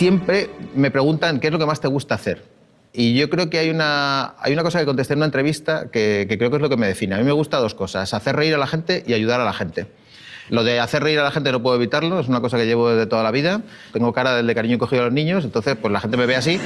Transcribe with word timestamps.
siempre 0.00 0.48
me 0.74 0.90
preguntan 0.90 1.40
qué 1.40 1.48
es 1.48 1.52
lo 1.52 1.58
que 1.58 1.66
más 1.66 1.78
te 1.78 1.86
gusta 1.86 2.14
hacer. 2.14 2.42
Y 2.90 3.12
yo 3.18 3.28
creo 3.28 3.50
que 3.50 3.58
hay 3.58 3.68
una, 3.68 4.34
hay 4.40 4.54
una 4.54 4.62
cosa 4.62 4.80
que 4.80 4.86
contesté 4.86 5.12
en 5.12 5.18
una 5.18 5.26
entrevista 5.26 5.90
que, 5.92 6.24
creo 6.26 6.48
que 6.48 6.56
es 6.56 6.62
lo 6.62 6.70
que 6.70 6.78
me 6.78 6.86
define. 6.86 7.16
A 7.16 7.18
mí 7.18 7.24
me 7.24 7.32
gusta 7.32 7.58
dos 7.58 7.74
cosas, 7.74 8.14
hacer 8.14 8.34
reír 8.34 8.54
a 8.54 8.56
la 8.56 8.66
gente 8.66 9.04
y 9.06 9.12
ayudar 9.12 9.42
a 9.42 9.44
la 9.44 9.52
gente. 9.52 9.88
Lo 10.48 10.64
de 10.64 10.80
hacer 10.80 11.02
reír 11.02 11.18
a 11.18 11.22
la 11.22 11.30
gente 11.30 11.52
no 11.52 11.60
puedo 11.60 11.76
evitarlo, 11.76 12.18
es 12.18 12.28
una 12.28 12.40
cosa 12.40 12.56
que 12.56 12.64
llevo 12.64 12.88
desde 12.88 13.04
toda 13.04 13.22
la 13.22 13.30
vida. 13.30 13.60
Tengo 13.92 14.14
cara 14.14 14.42
de 14.42 14.54
cariño 14.54 14.78
cogido 14.78 15.02
a 15.02 15.04
los 15.04 15.12
niños, 15.12 15.44
entonces 15.44 15.76
pues 15.76 15.92
la 15.92 16.00
gente 16.00 16.16
me 16.16 16.24
ve 16.24 16.34
así 16.34 16.58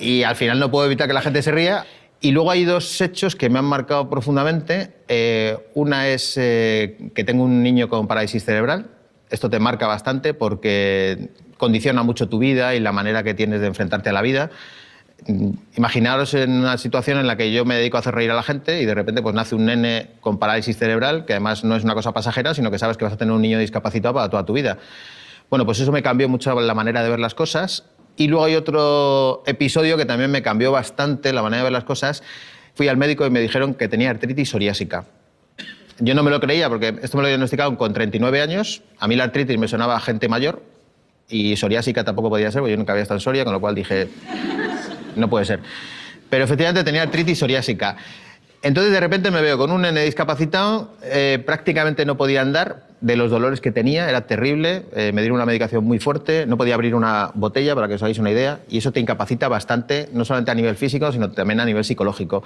y 0.00 0.22
al 0.22 0.34
final 0.34 0.58
no 0.58 0.70
puedo 0.70 0.86
evitar 0.86 1.06
que 1.06 1.12
la 1.12 1.20
gente 1.20 1.42
se 1.42 1.52
ría. 1.52 1.84
Y 2.22 2.30
luego 2.30 2.50
hay 2.50 2.64
dos 2.64 2.98
hechos 3.02 3.36
que 3.36 3.50
me 3.50 3.58
han 3.58 3.66
marcado 3.66 4.08
profundamente. 4.08 4.94
Eh, 5.06 5.58
una 5.74 6.08
es 6.08 6.32
eh, 6.38 7.10
que 7.14 7.24
tengo 7.24 7.44
un 7.44 7.62
niño 7.62 7.90
con 7.90 8.08
parálisis 8.08 8.42
cerebral. 8.42 8.97
Esto 9.30 9.50
te 9.50 9.58
marca 9.58 9.86
bastante 9.86 10.34
porque 10.34 11.30
condiciona 11.56 12.02
mucho 12.02 12.28
tu 12.28 12.38
vida 12.38 12.74
y 12.74 12.80
la 12.80 12.92
manera 12.92 13.22
que 13.22 13.34
tienes 13.34 13.60
de 13.60 13.66
enfrentarte 13.66 14.10
a 14.10 14.12
la 14.12 14.22
vida. 14.22 14.50
Imaginaros 15.76 16.34
en 16.34 16.52
una 16.52 16.78
situación 16.78 17.18
en 17.18 17.26
la 17.26 17.36
que 17.36 17.52
yo 17.52 17.64
me 17.64 17.74
dedico 17.74 17.96
a 17.96 18.00
hacer 18.00 18.14
reír 18.14 18.30
a 18.30 18.34
la 18.34 18.42
gente 18.42 18.80
y 18.80 18.86
de 18.86 18.94
repente 18.94 19.20
pues 19.20 19.34
nace 19.34 19.54
un 19.54 19.66
nene 19.66 20.10
con 20.20 20.38
parálisis 20.38 20.78
cerebral, 20.78 21.24
que 21.24 21.32
además 21.32 21.64
no 21.64 21.74
es 21.74 21.82
una 21.84 21.94
cosa 21.94 22.12
pasajera, 22.12 22.54
sino 22.54 22.70
que 22.70 22.78
sabes 22.78 22.96
que 22.96 23.04
vas 23.04 23.14
a 23.14 23.16
tener 23.16 23.34
un 23.34 23.42
niño 23.42 23.58
discapacitado 23.58 24.14
para 24.14 24.28
toda 24.28 24.46
tu 24.46 24.52
vida. 24.52 24.78
Bueno, 25.50 25.66
pues 25.66 25.80
eso 25.80 25.90
me 25.92 26.02
cambió 26.02 26.28
mucho 26.28 26.58
la 26.60 26.74
manera 26.74 27.02
de 27.02 27.10
ver 27.10 27.18
las 27.18 27.34
cosas. 27.34 27.84
Y 28.16 28.28
luego 28.28 28.44
hay 28.44 28.56
otro 28.56 29.42
episodio 29.46 29.96
que 29.96 30.04
también 30.04 30.30
me 30.30 30.42
cambió 30.42 30.72
bastante 30.72 31.32
la 31.32 31.42
manera 31.42 31.58
de 31.58 31.64
ver 31.64 31.72
las 31.72 31.84
cosas. 31.84 32.22
Fui 32.74 32.88
al 32.88 32.96
médico 32.96 33.26
y 33.26 33.30
me 33.30 33.40
dijeron 33.40 33.74
que 33.74 33.88
tenía 33.88 34.10
artritis 34.10 34.50
psoriásica. 34.50 35.06
Yo 36.00 36.14
no 36.14 36.22
me 36.22 36.30
lo 36.30 36.40
creía 36.40 36.68
porque 36.68 36.94
esto 37.02 37.16
me 37.16 37.22
lo 37.22 37.28
diagnosticaron 37.28 37.76
con 37.76 37.92
39 37.92 38.40
años. 38.40 38.82
A 38.98 39.08
mí 39.08 39.16
la 39.16 39.24
artritis 39.24 39.58
me 39.58 39.66
sonaba 39.66 39.98
gente 40.00 40.28
mayor 40.28 40.62
y 41.28 41.56
psoriásica 41.56 42.04
tampoco 42.04 42.30
podía 42.30 42.50
ser, 42.50 42.60
porque 42.60 42.72
yo 42.72 42.76
nunca 42.78 42.92
había 42.92 43.02
estado 43.02 43.18
en 43.18 43.22
Soria, 43.22 43.44
con 43.44 43.52
lo 43.52 43.60
cual 43.60 43.74
dije, 43.74 44.08
no 45.16 45.28
puede 45.28 45.44
ser. 45.44 45.60
Pero 46.30 46.44
efectivamente 46.44 46.84
tenía 46.84 47.02
artritis 47.02 47.38
psoriásica. 47.38 47.96
Entonces 48.62 48.92
de 48.92 48.98
repente 48.98 49.30
me 49.30 49.40
veo 49.40 49.56
con 49.56 49.70
un 49.70 49.82
nene 49.82 50.04
discapacitado, 50.04 50.90
eh, 51.04 51.40
prácticamente 51.46 52.04
no 52.04 52.16
podía 52.16 52.40
andar 52.40 52.88
de 53.00 53.14
los 53.14 53.30
dolores 53.30 53.60
que 53.60 53.70
tenía, 53.70 54.08
era 54.10 54.22
terrible, 54.26 54.82
eh, 54.96 55.12
me 55.14 55.20
dieron 55.20 55.36
una 55.36 55.46
medicación 55.46 55.84
muy 55.84 56.00
fuerte, 56.00 56.44
no 56.46 56.56
podía 56.56 56.74
abrir 56.74 56.96
una 56.96 57.30
botella, 57.34 57.76
para 57.76 57.86
que 57.86 57.94
os 57.94 58.02
hagáis 58.02 58.18
una 58.18 58.32
idea, 58.32 58.58
y 58.68 58.78
eso 58.78 58.90
te 58.90 58.98
incapacita 58.98 59.46
bastante, 59.46 60.08
no 60.12 60.24
solamente 60.24 60.50
a 60.50 60.54
nivel 60.56 60.74
físico, 60.74 61.12
sino 61.12 61.30
también 61.30 61.60
a 61.60 61.64
nivel 61.64 61.84
psicológico. 61.84 62.42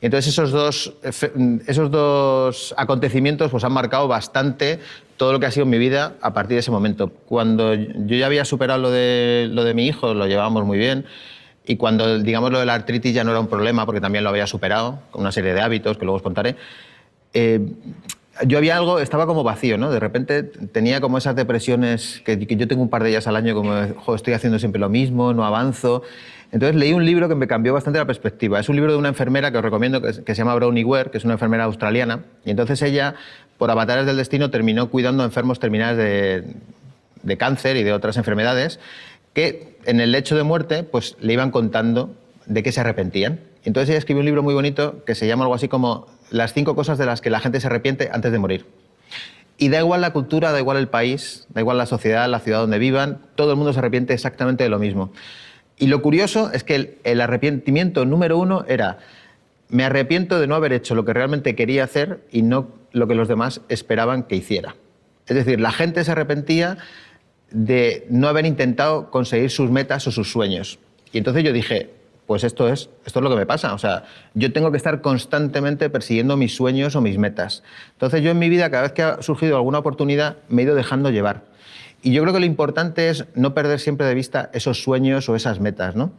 Entonces 0.00 0.32
esos 0.32 0.50
dos, 0.50 0.94
efe- 1.02 1.60
esos 1.66 1.90
dos 1.90 2.74
acontecimientos 2.78 3.50
pues, 3.50 3.62
han 3.62 3.72
marcado 3.72 4.08
bastante 4.08 4.80
todo 5.18 5.34
lo 5.34 5.40
que 5.40 5.44
ha 5.44 5.50
sido 5.50 5.66
mi 5.66 5.76
vida 5.76 6.14
a 6.22 6.32
partir 6.32 6.54
de 6.54 6.60
ese 6.60 6.70
momento. 6.70 7.08
Cuando 7.26 7.74
yo 7.74 8.16
ya 8.16 8.24
había 8.24 8.46
superado 8.46 8.80
lo 8.80 8.90
de, 8.90 9.50
lo 9.52 9.64
de 9.64 9.74
mi 9.74 9.86
hijo, 9.86 10.14
lo 10.14 10.26
llevábamos 10.26 10.64
muy 10.64 10.78
bien, 10.78 11.04
y 11.70 11.76
cuando, 11.76 12.18
digamos, 12.18 12.50
lo 12.50 12.58
de 12.58 12.66
la 12.66 12.74
artritis 12.74 13.14
ya 13.14 13.22
no 13.22 13.30
era 13.30 13.38
un 13.38 13.46
problema, 13.46 13.86
porque 13.86 14.00
también 14.00 14.24
lo 14.24 14.30
había 14.30 14.48
superado, 14.48 14.98
con 15.12 15.20
una 15.20 15.30
serie 15.30 15.54
de 15.54 15.60
hábitos 15.60 15.98
que 15.98 16.04
luego 16.04 16.16
os 16.16 16.22
contaré, 16.22 16.56
eh, 17.32 17.60
yo 18.44 18.58
había 18.58 18.76
algo, 18.76 18.98
estaba 18.98 19.24
como 19.24 19.44
vacío, 19.44 19.78
¿no? 19.78 19.88
De 19.92 20.00
repente 20.00 20.42
tenía 20.42 21.00
como 21.00 21.16
esas 21.16 21.36
depresiones, 21.36 22.22
que, 22.24 22.44
yo 22.44 22.66
tengo 22.66 22.82
un 22.82 22.90
par 22.90 23.04
de 23.04 23.10
ellas 23.10 23.28
al 23.28 23.36
año, 23.36 23.54
como, 23.54 23.72
"Jo, 23.94 24.16
estoy 24.16 24.32
haciendo 24.32 24.58
siempre 24.58 24.80
lo 24.80 24.88
mismo, 24.88 25.32
no 25.32 25.44
avanzo. 25.44 26.02
Entonces 26.50 26.74
leí 26.74 26.92
un 26.92 27.04
libro 27.04 27.28
que 27.28 27.36
me 27.36 27.46
cambió 27.46 27.72
bastante 27.72 28.00
la 28.00 28.06
perspectiva. 28.06 28.58
Es 28.58 28.68
un 28.68 28.74
libro 28.74 28.90
de 28.90 28.98
una 28.98 29.10
enfermera 29.10 29.52
que 29.52 29.58
os 29.58 29.62
recomiendo, 29.62 30.02
que, 30.02 30.12
se 30.12 30.34
llama 30.34 30.56
Brownie 30.56 30.82
Ware, 30.82 31.12
que 31.12 31.18
es 31.18 31.24
una 31.24 31.34
enfermera 31.34 31.64
australiana. 31.64 32.24
Y 32.44 32.50
entonces 32.50 32.82
ella, 32.82 33.14
por 33.58 33.70
avatares 33.70 34.06
del 34.06 34.16
destino, 34.16 34.50
terminó 34.50 34.90
cuidando 34.90 35.22
a 35.22 35.26
enfermos 35.26 35.60
terminales 35.60 35.96
de 37.22 37.36
cáncer 37.36 37.76
y 37.76 37.84
de 37.84 37.92
otras 37.92 38.16
enfermedades, 38.16 38.80
que 39.32 39.78
en 39.84 40.00
el 40.00 40.12
lecho 40.12 40.36
de 40.36 40.42
muerte 40.42 40.82
pues, 40.82 41.16
le 41.20 41.32
iban 41.32 41.50
contando 41.50 42.14
de 42.46 42.62
qué 42.62 42.72
se 42.72 42.80
arrepentían. 42.80 43.40
Entonces 43.64 43.90
ella 43.90 43.98
escribió 43.98 44.20
un 44.20 44.26
libro 44.26 44.42
muy 44.42 44.54
bonito 44.54 45.04
que 45.04 45.14
se 45.14 45.26
llama 45.26 45.44
algo 45.44 45.54
así 45.54 45.68
como 45.68 46.06
Las 46.30 46.52
cinco 46.52 46.74
cosas 46.74 46.98
de 46.98 47.06
las 47.06 47.20
que 47.20 47.30
la 47.30 47.40
gente 47.40 47.60
se 47.60 47.66
arrepiente 47.66 48.10
antes 48.12 48.32
de 48.32 48.38
morir. 48.38 48.66
Y 49.58 49.68
da 49.68 49.78
igual 49.78 50.00
la 50.00 50.12
cultura, 50.12 50.52
da 50.52 50.58
igual 50.58 50.78
el 50.78 50.88
país, 50.88 51.46
da 51.50 51.60
igual 51.60 51.76
la 51.76 51.86
sociedad, 51.86 52.28
la 52.28 52.40
ciudad 52.40 52.60
donde 52.60 52.78
vivan, 52.78 53.18
todo 53.34 53.50
el 53.50 53.56
mundo 53.56 53.72
se 53.72 53.78
arrepiente 53.78 54.14
exactamente 54.14 54.64
de 54.64 54.70
lo 54.70 54.78
mismo. 54.78 55.12
Y 55.76 55.88
lo 55.88 56.00
curioso 56.00 56.50
es 56.52 56.64
que 56.64 56.98
el 57.04 57.20
arrepentimiento 57.20 58.06
número 58.06 58.38
uno 58.38 58.64
era, 58.68 58.98
me 59.68 59.84
arrepiento 59.84 60.40
de 60.40 60.46
no 60.46 60.54
haber 60.54 60.72
hecho 60.72 60.94
lo 60.94 61.04
que 61.04 61.12
realmente 61.12 61.54
quería 61.54 61.84
hacer 61.84 62.20
y 62.30 62.42
no 62.42 62.68
lo 62.92 63.06
que 63.06 63.14
los 63.14 63.28
demás 63.28 63.60
esperaban 63.68 64.24
que 64.24 64.36
hiciera. 64.36 64.76
Es 65.26 65.36
decir, 65.36 65.60
la 65.60 65.70
gente 65.70 66.04
se 66.04 66.10
arrepentía 66.10 66.78
de 67.50 68.06
no 68.10 68.28
haber 68.28 68.46
intentado 68.46 69.10
conseguir 69.10 69.50
sus 69.50 69.70
metas 69.70 70.06
o 70.06 70.10
sus 70.10 70.30
sueños. 70.30 70.78
Y 71.12 71.18
entonces 71.18 71.42
yo 71.44 71.52
dije, 71.52 71.90
pues 72.30 72.44
esto 72.44 72.68
es, 72.68 72.90
esto 73.04 73.18
es 73.18 73.22
lo 73.24 73.30
que 73.30 73.34
me 73.34 73.46
pasa. 73.46 73.74
O 73.74 73.78
sea, 73.78 74.04
yo 74.34 74.52
tengo 74.52 74.70
que 74.70 74.76
estar 74.76 75.00
constantemente 75.00 75.90
persiguiendo 75.90 76.36
mis 76.36 76.54
sueños 76.54 76.94
o 76.94 77.00
mis 77.00 77.18
metas. 77.18 77.64
Entonces 77.94 78.22
yo 78.22 78.30
en 78.30 78.38
mi 78.38 78.48
vida, 78.48 78.70
cada 78.70 78.84
vez 78.84 78.92
que 78.92 79.02
ha 79.02 79.20
surgido 79.20 79.56
alguna 79.56 79.78
oportunidad, 79.78 80.36
me 80.48 80.62
he 80.62 80.64
ido 80.64 80.76
dejando 80.76 81.10
llevar. 81.10 81.42
Y 82.02 82.12
yo 82.12 82.22
creo 82.22 82.32
que 82.32 82.40
lo 82.40 82.46
importante 82.46 83.10
es 83.10 83.24
no 83.34 83.52
perder 83.52 83.80
siempre 83.80 84.06
de 84.06 84.14
vista 84.14 84.48
esos 84.54 84.80
sueños 84.80 85.28
o 85.28 85.34
esas 85.34 85.58
metas, 85.58 85.96
¿no? 85.96 86.12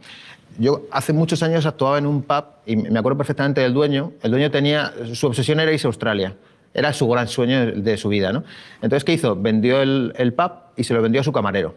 Yo 0.58 0.82
hace 0.90 1.14
muchos 1.14 1.42
años 1.42 1.64
actuaba 1.64 1.96
en 1.96 2.04
un 2.04 2.22
pub 2.22 2.44
y 2.66 2.76
me 2.76 2.98
acuerdo 2.98 3.16
perfectamente 3.16 3.62
del 3.62 3.72
dueño. 3.72 4.12
El 4.22 4.32
dueño 4.32 4.50
tenía, 4.50 4.92
su 5.14 5.26
obsesión 5.26 5.60
era 5.60 5.72
irse 5.72 5.86
a 5.86 5.88
Australia. 5.88 6.36
Era 6.74 6.92
su 6.92 7.08
gran 7.08 7.26
sueño 7.26 7.72
de 7.72 7.96
su 7.96 8.10
vida, 8.10 8.32
¿no? 8.32 8.44
Entonces, 8.76 9.04
¿qué 9.04 9.14
hizo? 9.14 9.34
Vendió 9.34 9.80
el, 9.80 10.12
el 10.16 10.34
pub 10.34 10.52
y 10.76 10.84
se 10.84 10.94
lo 10.94 11.02
vendió 11.02 11.20
a 11.20 11.24
su 11.24 11.32
camarero. 11.32 11.74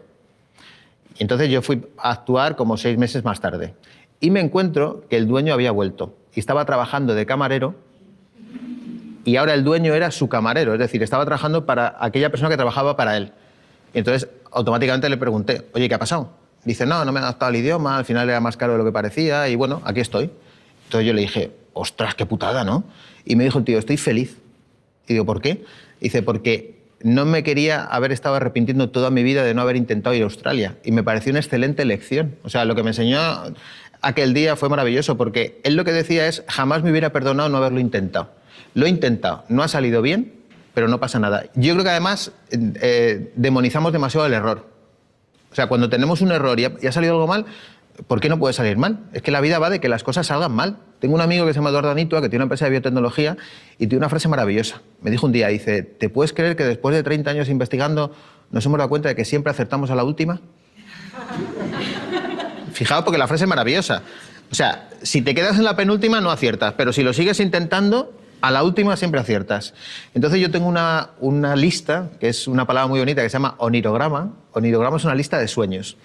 Entonces 1.18 1.48
yo 1.48 1.62
fui 1.62 1.86
a 1.98 2.10
actuar 2.10 2.56
como 2.56 2.76
seis 2.76 2.98
meses 2.98 3.24
más 3.24 3.40
tarde. 3.40 3.74
Y 4.20 4.30
me 4.30 4.40
encuentro 4.40 5.04
que 5.08 5.16
el 5.16 5.26
dueño 5.26 5.54
había 5.54 5.70
vuelto 5.70 6.14
y 6.34 6.40
estaba 6.40 6.64
trabajando 6.64 7.14
de 7.14 7.26
camarero 7.26 7.74
y 9.24 9.36
ahora 9.36 9.54
el 9.54 9.64
dueño 9.64 9.92
era 9.92 10.10
su 10.10 10.28
camarero, 10.28 10.72
es 10.72 10.78
decir, 10.78 11.02
estaba 11.02 11.24
trabajando 11.24 11.66
para 11.66 11.96
aquella 11.98 12.30
persona 12.30 12.48
que 12.48 12.56
trabajaba 12.56 12.96
para 12.96 13.16
él. 13.16 13.32
Y 13.92 13.98
entonces 13.98 14.28
automáticamente 14.52 15.08
le 15.08 15.16
pregunté, 15.16 15.66
oye, 15.74 15.88
¿qué 15.88 15.94
ha 15.96 15.98
pasado? 15.98 16.30
Dice, 16.64 16.86
no, 16.86 17.04
no 17.04 17.12
me 17.12 17.20
he 17.20 17.22
adaptado 17.22 17.48
al 17.48 17.56
idioma, 17.56 17.98
al 17.98 18.04
final 18.04 18.28
era 18.28 18.40
más 18.40 18.56
caro 18.56 18.72
de 18.72 18.78
lo 18.78 18.84
que 18.84 18.92
parecía 18.92 19.48
y 19.48 19.56
bueno, 19.56 19.82
aquí 19.84 20.00
estoy. 20.00 20.30
Entonces 20.84 21.06
yo 21.06 21.12
le 21.12 21.22
dije, 21.22 21.52
ostras, 21.72 22.14
qué 22.14 22.24
putada, 22.24 22.62
¿no? 22.62 22.84
Y 23.24 23.36
me 23.36 23.44
dijo 23.44 23.58
el 23.58 23.64
tío, 23.64 23.78
estoy 23.78 23.96
feliz. 23.96 24.38
Y 25.08 25.14
digo, 25.14 25.26
¿por 25.26 25.40
qué? 25.40 25.64
Dice, 26.00 26.22
porque 26.22 26.75
no 27.02 27.24
me 27.24 27.42
quería 27.42 27.84
haber 27.84 28.12
estado 28.12 28.36
arrepintiendo 28.36 28.90
toda 28.90 29.10
mi 29.10 29.22
vida 29.22 29.44
de 29.44 29.54
no 29.54 29.62
haber 29.62 29.76
intentado 29.76 30.14
ir 30.14 30.22
a 30.22 30.24
Australia. 30.24 30.76
Y 30.84 30.92
me 30.92 31.02
pareció 31.02 31.30
una 31.30 31.40
excelente 31.40 31.84
lección. 31.84 32.36
O 32.42 32.50
sea, 32.50 32.64
lo 32.64 32.74
que 32.74 32.82
me 32.82 32.90
enseñó 32.90 33.20
aquel 34.00 34.34
día 34.34 34.56
fue 34.56 34.68
maravilloso, 34.68 35.16
porque 35.16 35.60
él 35.64 35.76
lo 35.76 35.84
que 35.84 35.92
decía 35.92 36.26
es, 36.26 36.44
jamás 36.48 36.82
me 36.82 36.90
hubiera 36.90 37.12
perdonado 37.12 37.48
no 37.48 37.58
haberlo 37.58 37.80
intentado. 37.80 38.30
Lo 38.74 38.86
he 38.86 38.88
intentado, 38.88 39.44
no 39.48 39.62
ha 39.62 39.68
salido 39.68 40.02
bien, 40.02 40.32
pero 40.74 40.88
no 40.88 41.00
pasa 41.00 41.18
nada. 41.18 41.44
Yo 41.54 41.72
creo 41.72 41.84
que 41.84 41.90
además 41.90 42.32
eh, 42.50 43.32
demonizamos 43.36 43.92
demasiado 43.92 44.26
el 44.26 44.34
error. 44.34 44.66
O 45.50 45.54
sea, 45.54 45.68
cuando 45.68 45.88
tenemos 45.88 46.20
un 46.20 46.32
error 46.32 46.60
y 46.60 46.66
y 46.82 46.86
ha 46.86 46.92
salido 46.92 47.14
algo 47.14 47.26
mal, 47.26 47.46
¿por 48.06 48.20
qué 48.20 48.28
no 48.28 48.38
puede 48.38 48.54
salir 48.54 48.76
mal? 48.76 49.00
Es 49.12 49.22
que 49.22 49.30
la 49.30 49.40
vida 49.40 49.58
va 49.58 49.70
de 49.70 49.80
que 49.80 49.88
las 49.88 50.02
cosas 50.02 50.26
salgan 50.26 50.52
mal. 50.52 50.78
Tengo 50.98 51.14
un 51.14 51.20
amigo 51.20 51.46
que 51.46 51.52
se 51.52 51.58
llama 51.58 51.70
Eduardo 51.70 51.90
Anitua, 51.90 52.20
que 52.20 52.28
tiene 52.28 52.42
una 52.42 52.44
empresa 52.44 52.66
de 52.66 52.72
biotecnología, 52.72 53.36
y 53.78 53.86
tiene 53.86 53.98
una 53.98 54.08
frase 54.08 54.28
maravillosa. 54.28 54.82
Me 55.02 55.10
dijo 55.10 55.26
un 55.26 55.32
día, 55.32 55.48
dice, 55.48 55.82
¿te 55.82 56.08
puedes 56.08 56.32
creer 56.32 56.56
que 56.56 56.64
después 56.64 56.94
de 56.94 57.02
30 57.02 57.30
años 57.30 57.48
investigando 57.48 58.12
nos 58.50 58.64
hemos 58.66 58.78
dado 58.78 58.88
cuenta 58.88 59.08
de 59.08 59.14
que 59.14 59.24
siempre 59.24 59.50
acertamos 59.50 59.90
a 59.90 59.94
la 59.94 60.04
última? 60.04 60.40
Fijaos 62.72 63.04
porque 63.04 63.18
la 63.18 63.26
frase 63.26 63.44
es 63.44 63.48
maravillosa. 63.48 64.02
O 64.50 64.54
sea, 64.54 64.88
si 65.02 65.22
te 65.22 65.34
quedas 65.34 65.56
en 65.58 65.64
la 65.64 65.76
penúltima 65.76 66.20
no 66.20 66.30
aciertas, 66.30 66.74
pero 66.74 66.92
si 66.92 67.02
lo 67.02 67.12
sigues 67.12 67.40
intentando, 67.40 68.12
a 68.42 68.50
la 68.50 68.62
última 68.62 68.96
siempre 68.96 69.20
aciertas. 69.20 69.74
Entonces 70.14 70.40
yo 70.40 70.50
tengo 70.50 70.68
una, 70.68 71.10
una 71.20 71.56
lista, 71.56 72.10
que 72.20 72.28
es 72.28 72.46
una 72.46 72.66
palabra 72.66 72.88
muy 72.88 73.00
bonita, 73.00 73.22
que 73.22 73.28
se 73.28 73.34
llama 73.34 73.54
onirograma. 73.58 74.34
Onirograma 74.52 74.98
es 74.98 75.04
una 75.04 75.14
lista 75.14 75.38
de 75.38 75.48
sueños. 75.48 75.96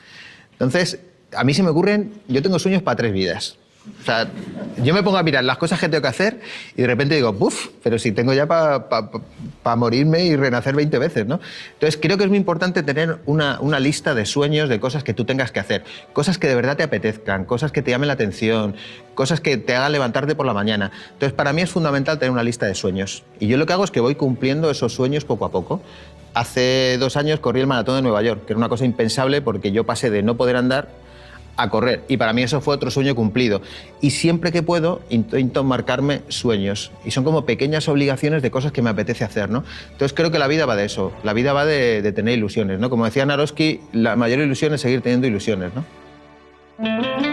Entonces, 0.53 0.99
a 1.35 1.43
mí 1.43 1.53
se 1.53 1.63
me 1.63 1.69
ocurren, 1.69 2.13
yo 2.27 2.41
tengo 2.41 2.59
sueños 2.59 2.81
para 2.81 2.95
tres 2.97 3.13
vidas. 3.13 3.57
O 3.99 4.05
sea, 4.05 4.29
yo 4.83 4.93
me 4.93 5.01
pongo 5.01 5.17
a 5.17 5.23
mirar 5.23 5.43
las 5.43 5.57
cosas 5.57 5.79
que 5.79 5.89
tengo 5.89 6.03
que 6.03 6.07
hacer 6.07 6.39
y 6.75 6.81
de 6.81 6.87
repente 6.87 7.15
digo, 7.15 7.33
¡buf! 7.33 7.69
Pero 7.81 7.97
si 7.97 8.11
tengo 8.11 8.31
ya 8.31 8.45
para 8.45 9.75
morirme 9.75 10.23
y 10.23 10.35
renacer 10.35 10.75
20 10.75 10.99
veces, 10.99 11.25
¿no? 11.25 11.39
Entonces 11.73 11.99
creo 11.99 12.15
que 12.15 12.25
es 12.25 12.29
muy 12.29 12.37
importante 12.37 12.83
tener 12.83 13.17
una, 13.25 13.59
una 13.59 13.79
lista 13.79 14.13
de 14.13 14.27
sueños, 14.27 14.69
de 14.69 14.79
cosas 14.79 15.03
que 15.03 15.15
tú 15.15 15.25
tengas 15.25 15.51
que 15.51 15.59
hacer, 15.59 15.83
cosas 16.13 16.37
que 16.37 16.47
de 16.47 16.53
verdad 16.53 16.77
te 16.77 16.83
apetezcan, 16.83 17.45
cosas 17.45 17.71
que 17.71 17.81
te 17.81 17.89
llamen 17.89 18.05
la 18.05 18.13
atención, 18.13 18.75
cosas 19.15 19.41
que 19.41 19.57
te 19.57 19.75
hagan 19.75 19.91
levantarte 19.91 20.35
por 20.35 20.45
la 20.45 20.53
mañana. 20.53 20.91
Entonces 21.13 21.33
para 21.33 21.51
mí 21.51 21.63
es 21.63 21.71
fundamental 21.71 22.19
tener 22.19 22.31
una 22.31 22.43
lista 22.43 22.67
de 22.67 22.75
sueños. 22.75 23.23
Y 23.39 23.47
yo 23.47 23.57
lo 23.57 23.65
que 23.65 23.73
hago 23.73 23.83
es 23.83 23.89
que 23.89 23.99
voy 23.99 24.13
cumpliendo 24.13 24.69
esos 24.69 24.93
sueños 24.93 25.25
poco 25.25 25.45
a 25.45 25.51
poco. 25.51 25.81
Hace 26.35 26.97
dos 26.99 27.17
años 27.17 27.39
corrí 27.39 27.61
el 27.61 27.67
maratón 27.67 27.95
de 27.95 28.03
Nueva 28.03 28.21
York, 28.21 28.45
que 28.45 28.53
era 28.53 28.57
una 28.57 28.69
cosa 28.69 28.85
impensable 28.85 29.41
porque 29.41 29.71
yo 29.71 29.85
pasé 29.85 30.11
de 30.11 30.21
no 30.21 30.37
poder 30.37 30.55
andar 30.55 31.00
a 31.57 31.69
correr. 31.69 32.03
Y 32.07 32.17
para 32.17 32.33
mí 32.33 32.43
eso 32.43 32.61
fue 32.61 32.75
otro 32.75 32.91
sueño 32.91 33.15
cumplido. 33.15 33.61
Y 34.01 34.11
siempre 34.11 34.51
que 34.51 34.63
puedo, 34.63 35.01
intento 35.09 35.63
marcarme 35.63 36.21
sueños. 36.27 36.91
Y 37.05 37.11
son 37.11 37.23
como 37.23 37.45
pequeñas 37.45 37.87
obligaciones 37.87 38.41
de 38.41 38.51
cosas 38.51 38.71
que 38.71 38.81
me 38.81 38.89
apetece 38.89 39.23
hacer, 39.23 39.49
¿no? 39.49 39.63
Entonces 39.91 40.13
creo 40.13 40.31
que 40.31 40.39
la 40.39 40.47
vida 40.47 40.65
va 40.65 40.75
de 40.75 40.85
eso. 40.85 41.11
La 41.23 41.33
vida 41.33 41.53
va 41.53 41.65
de, 41.65 42.11
tener 42.13 42.37
ilusiones, 42.37 42.79
¿no? 42.79 42.89
Como 42.89 43.05
decía 43.05 43.25
Naroski, 43.25 43.79
la 43.93 44.15
mayor 44.15 44.39
ilusión 44.39 44.73
es 44.73 44.81
seguir 44.81 45.01
teniendo 45.01 45.27
ilusiones, 45.27 45.71
¿no? 45.75 47.30